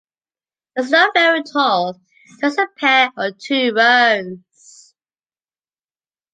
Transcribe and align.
It's 0.75 0.89
not 0.89 1.13
very 1.13 1.43
tall- 1.43 2.01
just 2.41 2.57
a 2.57 2.67
pair 2.75 3.13
or 3.15 3.33
two 3.33 3.71
rows. 3.75 4.95